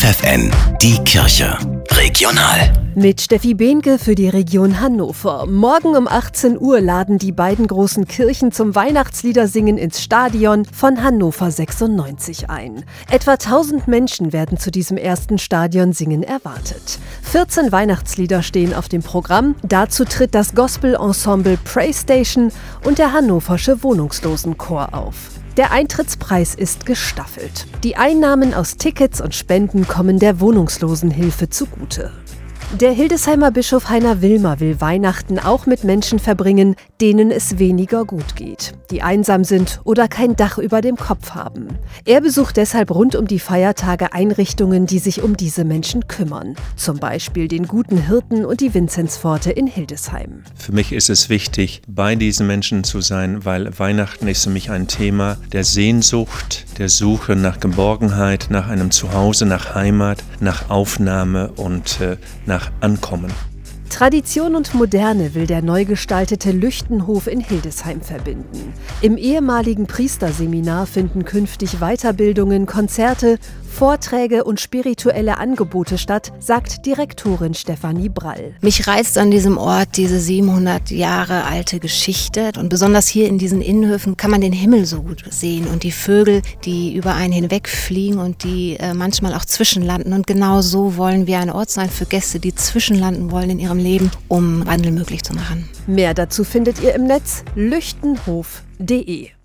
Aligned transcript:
FFN, 0.00 0.50
die 0.80 0.96
Kirche. 1.04 1.58
Regional. 1.90 2.72
Mit 2.94 3.20
Steffi 3.20 3.52
Behnke 3.52 3.98
für 3.98 4.14
die 4.14 4.30
Region 4.30 4.80
Hannover. 4.80 5.44
Morgen 5.44 5.94
um 5.94 6.08
18 6.08 6.58
Uhr 6.58 6.80
laden 6.80 7.18
die 7.18 7.32
beiden 7.32 7.66
großen 7.66 8.08
Kirchen 8.08 8.50
zum 8.50 8.74
Weihnachtsliedersingen 8.74 9.76
ins 9.76 10.02
Stadion 10.02 10.64
von 10.64 11.02
Hannover 11.02 11.50
96 11.50 12.48
ein. 12.48 12.86
Etwa 13.10 13.32
1000 13.32 13.88
Menschen 13.88 14.32
werden 14.32 14.56
zu 14.56 14.70
diesem 14.70 14.96
ersten 14.96 15.36
Stadionsingen 15.36 16.22
erwartet. 16.22 16.98
14 17.24 17.70
Weihnachtslieder 17.70 18.42
stehen 18.42 18.72
auf 18.72 18.88
dem 18.88 19.02
Programm. 19.02 19.54
Dazu 19.62 20.06
tritt 20.06 20.34
das 20.34 20.54
Gospel-Ensemble 20.54 21.58
Praise 21.58 22.00
Station 22.00 22.52
und 22.86 22.96
der 22.96 23.12
Hannoversche 23.12 23.82
Wohnungslosenchor 23.82 24.94
auf. 24.94 25.40
Der 25.60 25.72
Eintrittspreis 25.72 26.54
ist 26.54 26.86
gestaffelt. 26.86 27.66
Die 27.84 27.98
Einnahmen 27.98 28.54
aus 28.54 28.78
Tickets 28.78 29.20
und 29.20 29.34
Spenden 29.34 29.86
kommen 29.86 30.18
der 30.18 30.40
Wohnungslosenhilfe 30.40 31.50
zugute. 31.50 32.12
Der 32.78 32.92
Hildesheimer 32.92 33.50
Bischof 33.50 33.88
Heiner 33.88 34.22
Wilmer 34.22 34.60
will 34.60 34.80
Weihnachten 34.80 35.40
auch 35.40 35.66
mit 35.66 35.82
Menschen 35.82 36.20
verbringen, 36.20 36.76
denen 37.00 37.32
es 37.32 37.58
weniger 37.58 38.04
gut 38.04 38.36
geht, 38.36 38.74
die 38.92 39.02
einsam 39.02 39.42
sind 39.42 39.80
oder 39.82 40.06
kein 40.06 40.36
Dach 40.36 40.56
über 40.56 40.80
dem 40.80 40.94
Kopf 40.94 41.30
haben. 41.30 41.66
Er 42.04 42.20
besucht 42.20 42.56
deshalb 42.56 42.92
rund 42.92 43.16
um 43.16 43.26
die 43.26 43.40
Feiertage 43.40 44.12
Einrichtungen, 44.12 44.86
die 44.86 45.00
sich 45.00 45.20
um 45.20 45.36
diese 45.36 45.64
Menschen 45.64 46.06
kümmern. 46.06 46.54
Zum 46.76 47.00
Beispiel 47.00 47.48
den 47.48 47.66
Guten 47.66 48.06
Hirten 48.06 48.44
und 48.44 48.60
die 48.60 48.72
Vinzenzpforte 48.72 49.50
in 49.50 49.66
Hildesheim. 49.66 50.44
Für 50.54 50.72
mich 50.72 50.92
ist 50.92 51.10
es 51.10 51.28
wichtig, 51.28 51.82
bei 51.88 52.14
diesen 52.14 52.46
Menschen 52.46 52.84
zu 52.84 53.00
sein, 53.00 53.44
weil 53.44 53.76
Weihnachten 53.80 54.28
ist 54.28 54.44
für 54.44 54.50
mich 54.50 54.70
ein 54.70 54.86
Thema 54.86 55.38
der 55.52 55.64
Sehnsucht, 55.64 56.66
der 56.80 56.88
Suche 56.88 57.36
nach 57.36 57.60
Geborgenheit, 57.60 58.46
nach 58.48 58.68
einem 58.68 58.90
Zuhause, 58.90 59.44
nach 59.44 59.74
Heimat, 59.74 60.24
nach 60.40 60.70
Aufnahme 60.70 61.52
und 61.56 62.00
äh, 62.00 62.16
nach 62.46 62.72
Ankommen. 62.80 63.30
Tradition 63.90 64.54
und 64.56 64.72
Moderne 64.72 65.34
will 65.34 65.46
der 65.46 65.60
neu 65.60 65.84
gestaltete 65.84 66.52
Lüchtenhof 66.52 67.26
in 67.26 67.40
Hildesheim 67.40 68.00
verbinden. 68.00 68.72
Im 69.02 69.18
ehemaligen 69.18 69.86
Priesterseminar 69.86 70.86
finden 70.86 71.26
künftig 71.26 71.80
Weiterbildungen, 71.80 72.64
Konzerte, 72.64 73.38
Vorträge 73.70 74.44
und 74.44 74.60
spirituelle 74.60 75.38
Angebote 75.38 75.96
statt, 75.96 76.32
sagt 76.38 76.84
Direktorin 76.84 77.54
Stefanie 77.54 78.08
Brall. 78.08 78.54
Mich 78.60 78.86
reizt 78.86 79.16
an 79.16 79.30
diesem 79.30 79.56
Ort 79.56 79.96
diese 79.96 80.20
700 80.20 80.90
Jahre 80.90 81.44
alte 81.44 81.78
Geschichte 81.78 82.50
und 82.58 82.68
besonders 82.68 83.08
hier 83.08 83.28
in 83.28 83.38
diesen 83.38 83.62
Innenhöfen 83.62 84.16
kann 84.16 84.30
man 84.30 84.40
den 84.40 84.52
Himmel 84.52 84.84
so 84.84 85.02
gut 85.02 85.24
sehen 85.30 85.66
und 85.66 85.82
die 85.82 85.92
Vögel, 85.92 86.42
die 86.64 86.94
über 86.94 87.14
einen 87.14 87.32
hinwegfliegen 87.32 88.18
und 88.18 88.44
die 88.44 88.76
äh, 88.78 88.92
manchmal 88.92 89.34
auch 89.34 89.44
zwischenlanden 89.44 90.12
und 90.12 90.26
genau 90.26 90.60
so 90.60 90.96
wollen 90.96 91.26
wir 91.26 91.38
ein 91.38 91.50
Ort 91.50 91.70
sein 91.70 91.88
für 91.88 92.06
Gäste, 92.06 92.40
die 92.40 92.54
zwischenlanden 92.54 93.30
wollen 93.30 93.50
in 93.50 93.58
ihrem 93.58 93.78
Leben, 93.78 94.10
um 94.28 94.66
Wandel 94.66 94.92
möglich 94.92 95.22
zu 95.22 95.32
machen. 95.32 95.68
Mehr 95.86 96.12
dazu 96.12 96.44
findet 96.44 96.82
ihr 96.82 96.94
im 96.94 97.04
Netz 97.04 97.44
lüchtenhof.de. 97.54 99.39